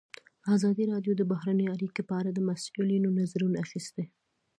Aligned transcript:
ازادي 0.55 0.83
راډیو 0.91 1.13
د 1.17 1.21
بهرنۍ 1.31 1.65
اړیکې 1.75 2.01
په 2.09 2.13
اړه 2.19 2.31
د 2.33 2.39
مسؤلینو 2.49 3.09
نظرونه 3.19 3.57
اخیستي. 3.65 4.05